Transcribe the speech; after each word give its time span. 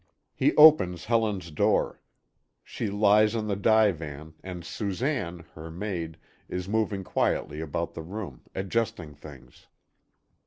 He 0.33 0.55
opens 0.55 1.05
Helen's 1.05 1.51
door. 1.51 2.01
She 2.63 2.89
lies 2.89 3.35
on 3.35 3.47
the 3.47 3.55
divan, 3.55 4.33
and 4.43 4.65
Susanne, 4.65 5.45
her 5.53 5.69
maid, 5.69 6.17
is 6.49 6.67
moving 6.67 7.03
quietly 7.03 7.59
about 7.61 7.93
the 7.93 8.01
room, 8.01 8.41
adjusting 8.55 9.13
things. 9.13 9.67